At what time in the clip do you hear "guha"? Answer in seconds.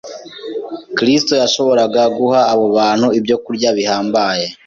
2.17-2.39